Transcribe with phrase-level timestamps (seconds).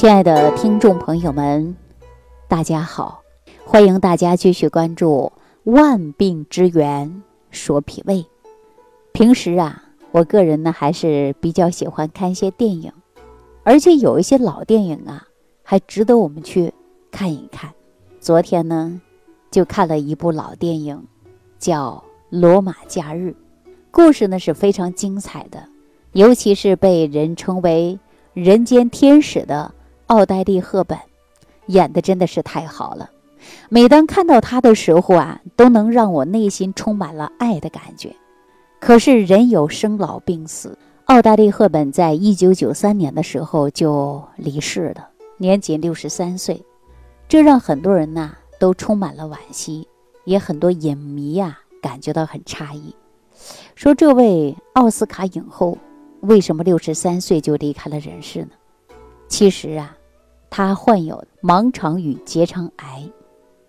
[0.00, 1.76] 亲爱的听众朋友们，
[2.48, 3.20] 大家好，
[3.66, 5.30] 欢迎大家继续关注
[5.70, 8.14] 《万病之源说脾胃》。
[9.12, 12.90] 平时啊，我个人呢还是比较喜欢看一些电影，
[13.62, 15.28] 而且有一些老电影啊，
[15.62, 16.72] 还值得我们去
[17.10, 17.70] 看一看。
[18.20, 19.02] 昨天呢，
[19.50, 21.06] 就看了一部老电影，
[21.58, 22.02] 叫
[22.40, 23.36] 《罗马假日》，
[23.90, 25.62] 故事呢是非常精彩的，
[26.12, 27.98] 尤其是被人称为
[28.32, 29.74] “人间天使”的。
[30.10, 30.98] 奥黛丽·赫本
[31.66, 33.08] 演的真的是太好了，
[33.68, 38.12] 每当看到她的时候啊，都能让我内心充满了爱的感觉。
[38.80, 46.60] 可是人有生老病死，奥黛丽·赫本在一九九三年的时候就离世了，年仅六十三岁，
[47.28, 49.86] 这让很多人呐都充满了惋惜，
[50.24, 52.92] 也很多影迷呀感觉到很诧异，
[53.76, 55.78] 说这位奥斯卡影后
[56.22, 58.50] 为什么六十三岁就离开了人世呢？
[59.28, 59.94] 其实啊。
[60.50, 63.08] 他患有盲肠与结肠癌，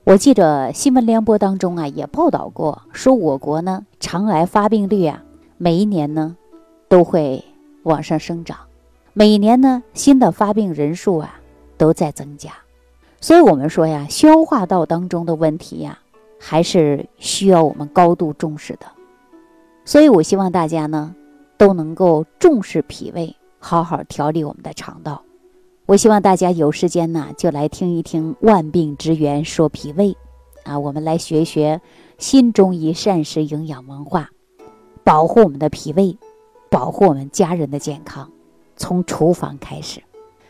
[0.03, 5.23] 我记着新闻联播当中啊也报道过，说我国呢肠癌发病率啊
[5.57, 6.35] 每一年呢
[6.89, 7.45] 都会
[7.83, 8.57] 往上生长，
[9.13, 11.39] 每年呢新的发病人数啊
[11.77, 12.51] 都在增加，
[13.21, 15.99] 所以我们说呀，消化道当中的问题呀
[16.39, 18.87] 还是需要我们高度重视的，
[19.85, 21.15] 所以我希望大家呢
[21.57, 25.21] 都能够重视脾胃，好好调理我们的肠道。
[25.91, 30.13] 我希望大家有时间呢，就来听一听《万病之源说脾胃》，
[30.63, 31.81] 啊，我们来学学
[32.17, 34.29] 新中医膳食营养文化，
[35.03, 36.17] 保护我们的脾胃，
[36.69, 38.31] 保护我们家人的健康，
[38.77, 40.01] 从厨房开始。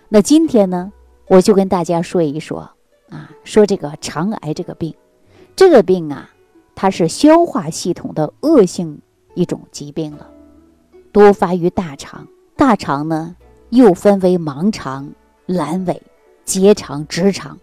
[0.09, 0.93] 那今天呢，
[1.27, 2.69] 我就跟大家说一说，
[3.09, 4.93] 啊，说这个肠癌这个病，
[5.55, 6.29] 这个病啊，
[6.75, 9.01] 它是消化系统的恶性
[9.33, 10.29] 一种疾病了，
[11.11, 13.35] 多发于大肠，大肠呢
[13.71, 15.11] 又分为盲肠。
[15.51, 16.01] 阑尾、
[16.45, 17.57] 结肠、直肠，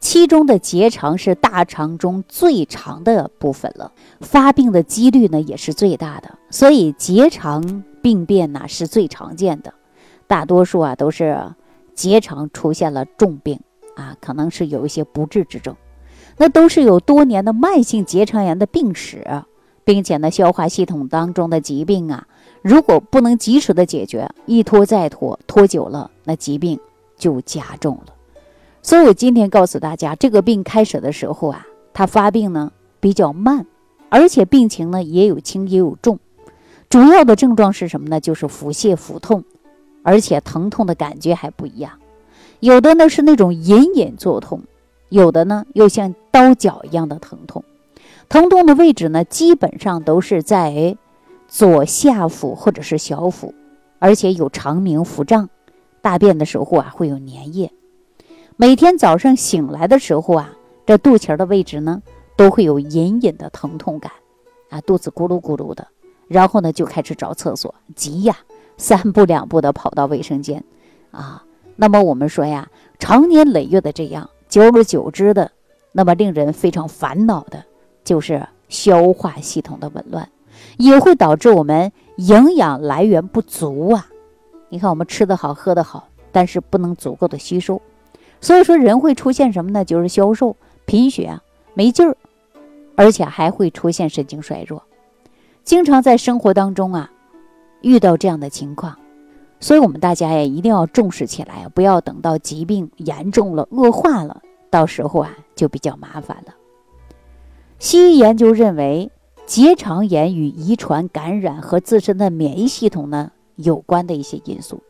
[0.00, 9.72] 其中的结肠是大肠中最长的部分了，发病的几率呢也是最大的，所以结肠病变呢是最常见的，
[10.26, 11.54] 大多数啊都是
[11.94, 13.60] 结肠出现了重病
[13.96, 15.74] 啊，可能是有一些不治之症，
[16.36, 19.42] 那都是有多年的慢性结肠炎的病史，
[19.84, 22.28] 并且呢消化系统当中的疾病啊，
[22.62, 26.78] 如果不能及时的解决，一拖再拖，拖久了那疾病。
[27.18, 28.14] 就加重了，
[28.82, 33.66] 所以我今天告诉大家，这个病开始的时候啊，它发病呢比较慢，
[34.08, 36.18] 而且病情呢也有轻也有重，
[36.88, 38.20] 主要的症状是什么呢？
[38.20, 39.44] 就是腹泻、腹痛，
[40.02, 41.92] 而且疼痛的感觉还不一样，
[42.60, 44.62] 有的呢是那种隐隐作痛，
[45.08, 47.64] 有的呢又像刀绞一样的疼痛，
[48.28, 50.96] 疼痛的位置呢基本上都是在
[51.48, 53.54] 左下腹或者是小腹，
[53.98, 55.50] 而且有肠鸣、腹胀。
[56.00, 57.70] 大便的时候啊，会有粘液。
[58.56, 60.52] 每天早上醒来的时候啊，
[60.84, 62.02] 这肚脐的位置呢，
[62.36, 64.10] 都会有隐隐的疼痛感，
[64.70, 65.86] 啊，肚子咕噜咕噜的。
[66.26, 68.36] 然后呢，就开始找厕所，急呀，
[68.76, 70.62] 三步两步的跑到卫生间，
[71.10, 71.44] 啊。
[71.76, 75.50] 那么我们说呀，长年累月的这样，久而久之的，
[75.92, 77.64] 那么令人非常烦恼的，
[78.02, 80.28] 就是消化系统的紊乱，
[80.76, 84.08] 也会导致我们营养来源不足啊。
[84.68, 87.80] 你看，我们吃的好，喝的好，但是不能足够的吸收，
[88.40, 89.84] 所以说人会出现什么呢？
[89.84, 91.42] 就是消瘦、贫血啊、
[91.74, 92.16] 没劲儿，
[92.94, 94.82] 而且还会出现神经衰弱。
[95.64, 97.10] 经常在生活当中啊，
[97.80, 98.96] 遇到这样的情况，
[99.60, 106.54] 所以我们大家呀一定要重视起来，不要等到疾病严重了、恶化了，到时候啊就比较麻烦了。
[107.78, 109.10] 西医研究认为，
[109.46, 113.32] 结肠炎与遗传感染和自身的免疫系统呢。
[113.58, 114.80] 有关的一些因素，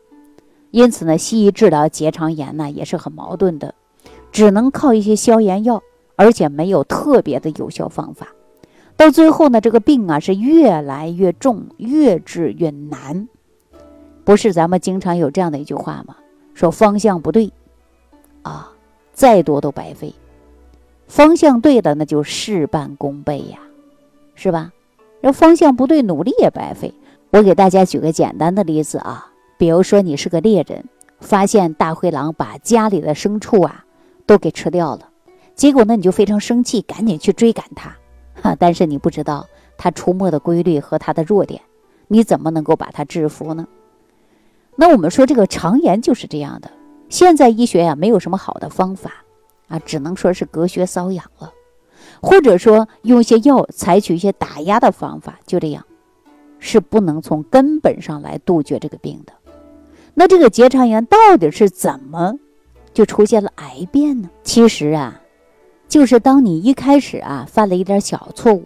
[0.71, 3.73] 因此呢，西医治疗结肠炎呢也是很矛盾的，
[4.31, 5.81] 只能靠一些消炎药，
[6.15, 8.27] 而且没有特别的有效方法。
[8.95, 13.27] 到最后呢，这个病啊是越来越重，越治越难。
[14.23, 16.15] 不是咱们经常有这样的一句话吗？
[16.53, 17.51] 说方向不对，
[18.43, 18.71] 啊，
[19.13, 20.13] 再多都白费；
[21.07, 23.59] 方向对的，那就事半功倍呀，
[24.35, 24.71] 是吧？
[25.23, 26.93] 这方向不对，努力也白费。
[27.31, 30.85] 我给大家举个简单的例子啊，比如说你是个猎人，
[31.19, 33.85] 发现大灰狼把家里的牲畜啊
[34.25, 35.09] 都给吃掉了，
[35.53, 37.95] 结果呢你就非常生气，赶紧去追赶它，
[38.41, 39.45] 哈，但是你不知道
[39.77, 41.61] 它出没的规律和它的弱点，
[42.07, 43.67] 你怎么能够把它制服呢？
[44.75, 46.71] 那我们说这个肠炎就是这样的，
[47.09, 49.11] 现在医学呀没有什么好的方法
[49.67, 51.53] 啊，只能说是隔靴搔痒了，
[52.21, 55.85] 或者说用一些药，采取一些打压的方法，就这样。
[56.59, 59.33] 是不能从根本上来杜绝这个病的，
[60.13, 62.35] 那这个结肠炎到底是怎么
[62.93, 64.29] 就出现了癌变呢？
[64.43, 65.21] 其实啊，
[65.87, 68.63] 就是当你一开始啊犯了一点小错误，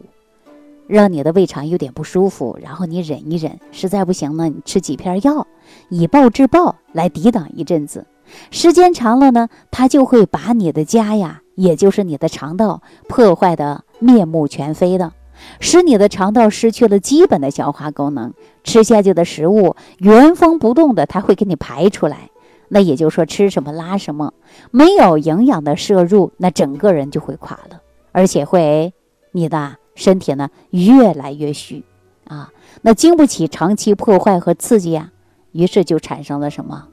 [0.87, 5.47] 让你的胃肠有点不舒服，然后你忍一忍，实在不行呢，你吃几片药，
[5.89, 8.05] 以暴制暴来抵挡一阵子。
[8.49, 15.11] 时间长了呢，它就会把你的家呀，也就是你的肠道破坏的面目全非的，
[15.59, 18.33] 使你的肠道失去了基本的消化功能，
[18.63, 22.29] 吃下去的食物原封不动的，它会给你排出来。
[22.69, 24.33] 那也就是说，吃什么拉什么，
[24.71, 27.81] 没有营养的摄入，那整个人就会垮了，
[28.11, 28.93] 而且会
[29.31, 31.83] 你的身体呢越来越虚
[32.25, 32.51] 啊，
[32.81, 35.11] 那经不起长期破坏和刺激啊，
[35.51, 36.87] 于是就产生了什么？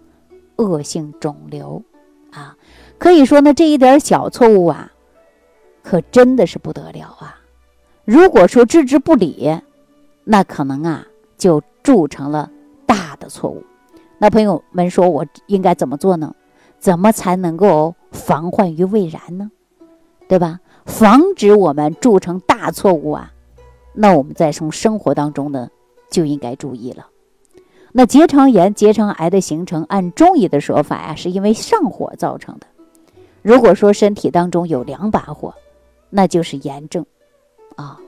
[0.56, 1.82] 恶性肿瘤，
[2.32, 2.56] 啊，
[2.98, 4.92] 可以说呢，这一点小错误啊，
[5.82, 7.39] 可真的是不得了啊！
[8.10, 9.56] 如果说置之不理，
[10.24, 11.06] 那可能啊
[11.38, 12.50] 就铸成了
[12.84, 13.62] 大的错误。
[14.18, 16.34] 那朋友们说，我应该怎么做呢？
[16.80, 19.48] 怎么才能够防患于未然呢？
[20.26, 20.58] 对吧？
[20.86, 23.32] 防止我们铸成大错误啊！
[23.94, 25.70] 那我们在从生活当中呢，
[26.10, 27.06] 就应该注意了。
[27.92, 32.66] 那结肠炎、结肠癌的形成，按中医的说法呀，是因为上火造成的。
[33.40, 35.54] 如果说身体当中有两把火，
[36.08, 37.06] 那就是炎症
[37.76, 37.98] 啊。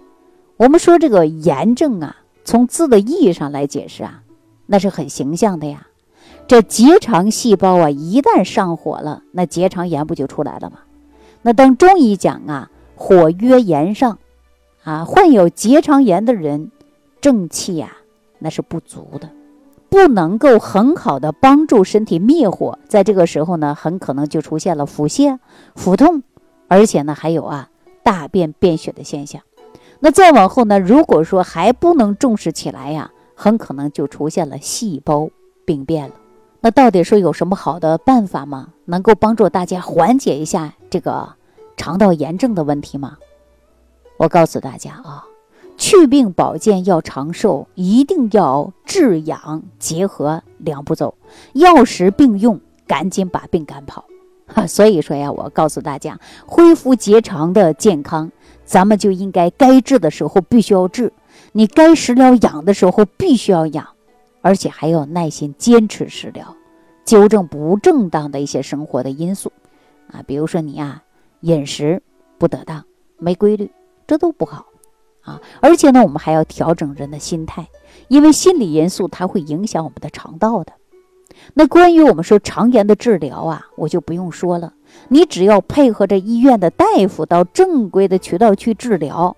[0.57, 4.23] 我们说这个炎症啊，从字的意义上来解释啊，
[4.67, 5.87] 那是很形象的呀。
[6.47, 10.79] 这结肠细胞啊，一旦上火了，那结肠炎不就出来了吗？
[11.43, 14.19] 那当中医讲啊，火曰炎上，
[14.85, 16.71] 啊，患有结肠炎的人，
[17.21, 17.97] 正气呀，
[18.39, 19.31] 那是不足的。
[19.89, 25.39] 不能够很好的帮助身体灭火，在这个时候呢，很可能就出现了腹泻、
[25.75, 26.23] 腹痛，
[26.69, 27.69] 而且呢还有啊
[28.03, 29.43] 大便便血的现象。
[30.05, 35.31] 那再往后呢，如果说还不能重视起来呀，很可能就出现了细胞
[35.65, 36.15] 病变了。
[36.61, 38.71] 那到底说有什么好的办法吗？
[38.87, 41.35] 能够帮助大家缓解一下这个
[41.77, 43.17] 肠道炎症的问题吗？
[44.17, 45.25] 我告诉大家啊。
[45.79, 51.15] 祛病保健要长寿，一定要治养结合两步走，
[51.53, 54.05] 药食并用，赶紧把病赶跑。
[54.47, 58.31] 哈， 所以说呀，我告诉大家，恢复结肠的健康，
[58.73, 61.13] 咱们就应该该治的时候必须要治，
[61.53, 63.87] 你该食疗养的时候必须要养，
[64.41, 66.57] 而且还要耐心坚持食疗，
[67.05, 69.53] 纠正不正当的一些生活的因素
[70.11, 71.03] 啊，比如说你啊
[71.41, 72.03] 饮食
[72.39, 72.83] 不得当、
[73.19, 73.71] 没规律，
[74.07, 74.65] 这都不好。
[75.21, 77.69] 啊，而且呢，我们还要调整人的心态，
[78.09, 80.73] 因为心理因素它会影响我们的肠道的。
[81.55, 84.73] 那关于我们说肠炎的治疗啊，我就不用说了，
[85.09, 89.37] 你只要配合着医院的大夫到正规的渠道去治疗，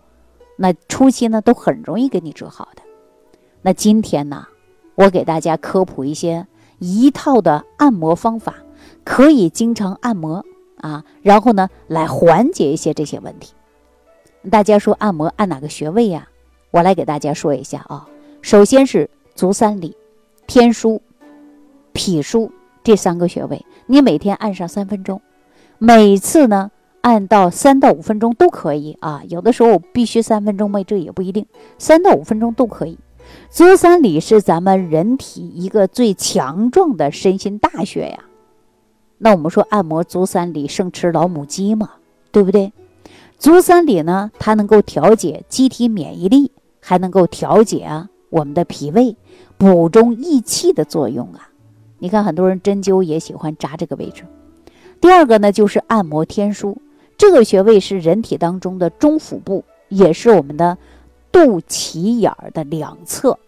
[0.56, 2.83] 那初期呢都很容易给你治好的。
[3.62, 4.47] 那今天呢，
[4.95, 6.47] 我给大家科普一些
[6.79, 8.55] 一套的按摩方法，
[9.03, 10.45] 可以经常按摩
[10.77, 13.55] 啊，然后呢来缓解一些这些问题。
[14.51, 16.29] 大家说按摩按哪个穴位呀？
[16.71, 18.06] 我来给大家说一下啊。
[18.43, 19.97] 首先是足三里、
[20.47, 21.01] 天枢、
[21.94, 22.50] 脾腧
[22.82, 25.23] 这三个穴位，你每天按上三分钟，
[25.79, 26.70] 每次呢
[27.00, 29.23] 按到三到五分钟都可以啊。
[29.29, 30.82] 有的时候必须三分钟吗？
[30.82, 31.46] 这也不一定，
[31.79, 32.99] 三到五分钟都可以。
[33.49, 38.25] 足三里是咱们人体一个最强壮的身心大穴呀。
[39.17, 41.93] 那我们说按摩足三里胜吃老母鸡嘛，
[42.31, 42.72] 对不对？
[43.39, 49.17] 足三里呢，它能够调节机体免疫力，还能够调节啊我们的脾胃，
[49.56, 51.48] 补中益气的作用啊。
[51.98, 54.24] 你看，很多人针灸也喜欢扎这个位置。
[55.01, 56.77] 第二个呢，就是按摩天枢，
[57.17, 60.77] 这个穴位是人体当中的中腹部，也是我们的
[61.32, 63.39] 肚脐眼儿的两侧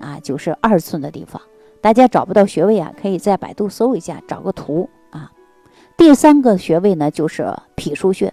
[0.00, 1.40] 啊，就是二寸的地方。
[1.80, 5.30] 大家找不到穴位啊，可以在百度搜一下，找个图啊。
[5.96, 8.32] 第三个穴位呢，就是脾腧穴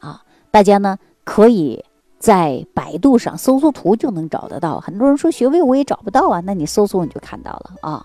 [0.00, 0.22] 啊。
[0.50, 1.84] 大家呢可以
[2.18, 4.80] 在百度上搜搜图就能找得到。
[4.80, 8.04] 很多人说穴位我也找不到啊，那你搜搜你就看到了啊。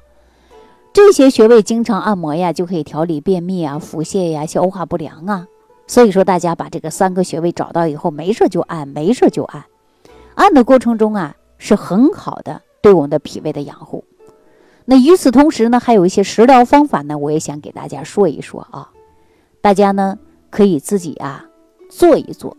[0.96, 5.46] 这些穴位经常按摩呀，就可以调理便秘啊、腹泻呀、消化不良啊。
[5.88, 9.66] 所以说大家把这个三个穴位找到以后，没事就按，没事就按。
[10.36, 14.06] 按的过程中啊，是很好的对我们的脾胃的养护。
[14.86, 18.90] 那与此同时呢，还有一些食疗方法呢，我也想给大家说一说啊。
[19.60, 20.18] 大家呢
[20.50, 21.46] 可以自己啊。
[21.90, 22.56] 做一做，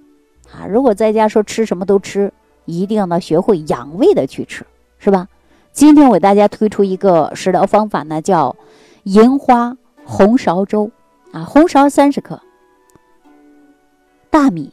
[0.52, 2.30] 啊，如果在家说吃什么都吃，
[2.66, 4.66] 一定要呢学会养胃的去吃，
[4.98, 5.26] 是吧？
[5.76, 8.56] 今天我给大家推出一个食疗方法呢，叫
[9.02, 10.90] 银花红芍粥，
[11.32, 12.40] 啊，红芍三十克，
[14.30, 14.72] 大米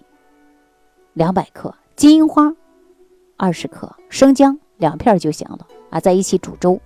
[1.11, 2.55] 两百克，金银花
[3.35, 6.79] 二十克，生姜两片就行了，啊，在一起煮粥，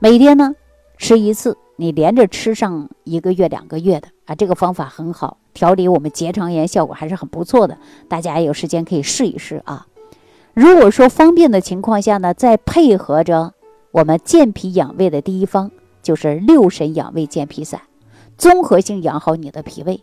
[0.00, 0.56] 每天呢。
[0.98, 7.78] 吃一次，你连着吃上一个月、两个月的啊，这个方法很好，调理我们结肠炎效果还是很不错的。
[8.06, 9.86] 大家有时间可以试一试啊。
[10.60, 13.54] 如果说方便的情况下呢，再配合着
[13.92, 15.70] 我们健脾养胃的第一方，
[16.02, 17.80] 就是六神养胃健脾散，
[18.36, 20.02] 综合性养好你的脾胃。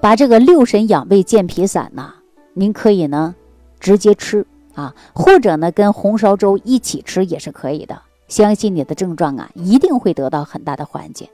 [0.00, 2.14] 把这个六神养胃健脾散呢，
[2.54, 3.34] 您可以呢
[3.80, 8.00] 直接吃啊，或者呢跟红烧粥一起吃也是可以的。
[8.28, 11.28] 相信你的症状啊，一定会得到很大的缓解。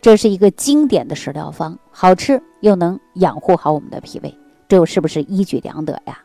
[0.00, 4.36] 这是一个经典的食疗方，好吃又能养护好我们的脾胃，
[4.66, 6.18] 这是不是一举两得呀？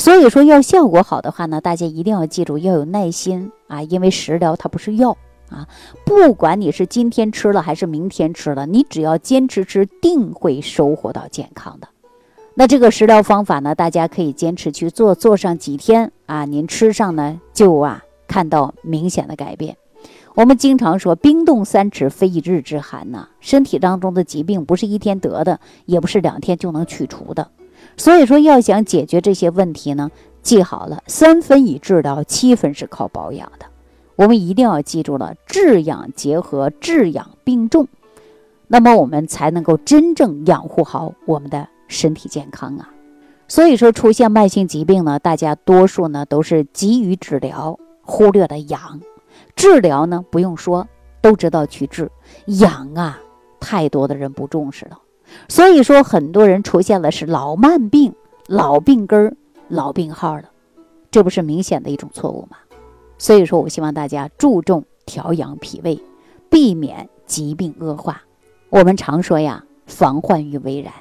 [0.00, 5.14] 所以说，要效果好的话呢，大家一定要记住要有耐心啊，因为食疗它不是药
[5.50, 5.68] 啊。
[6.06, 11.88] 不管你是今天吃了还是明天吃了，你只要坚持吃，定会收获到健康的。
[12.54, 19.76] 那这个食疗方法呢，大家可以坚持去做，做上几天啊，您吃上呢就啊看到明显的改变。
[20.34, 27.50] 我们经常说冰冻三尺非一日之寒呐，身体当中的疾病不是一天得的，也不是两天就能去除的。
[27.96, 30.10] 所以说，要想解决这些问题呢，
[30.42, 33.66] 记好了，三分以治疗，七分是靠保养的。
[34.16, 37.88] 我们一定要记住了，治养结合，治养并重，
[38.68, 42.90] 那么我们才能够真正养护好我们的身体健康啊。
[43.48, 49.00] 所以说，出现慢性疾病呢，大家多数呢都是急于治疗，忽略了养。
[49.56, 50.86] 治疗呢，不用说，
[51.20, 52.06] 都知道去治；
[52.46, 53.18] 养啊，
[53.58, 54.98] 太多的人不重视了。
[55.48, 58.14] 所以说，很多人出现了是老慢病、
[58.46, 59.36] 老病根、
[59.68, 60.44] 老病号了，
[61.10, 62.56] 这不是明显的一种错误吗？
[63.18, 66.00] 所以说我希望大家注重调养脾胃，
[66.48, 68.22] 避免疾病恶化。
[68.70, 70.92] 我们常说呀，防患于未然。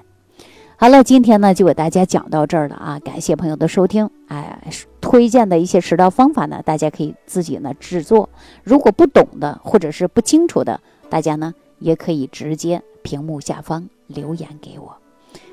[0.76, 3.00] 好了，今天呢就给大家讲到这儿了啊！
[3.00, 4.10] 感谢朋友的收听。
[4.28, 4.62] 哎，
[5.02, 8.30] 推荐的一些食疗方法呢，大家可以自己呢制作。
[8.64, 13.84] 如果不懂的或者是不清楚的，大家呢也可以直接屏幕下方。
[14.06, 14.96] 留言给我，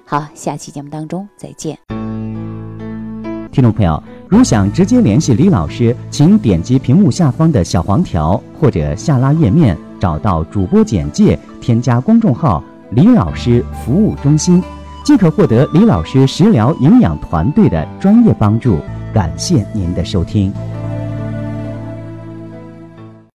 [0.05, 1.79] 好，下期节目当中再见。
[3.51, 14.63] 听众朋友，如想直接联系李老师，请点击屏幕下方的小黄条，或者下拉页面找到主播简介，添加公众号“李老师服务中心”，
[15.03, 18.79] 即可获得李老师食疗营养团队的专业帮助。
[19.15, 20.53] 感谢您的收听。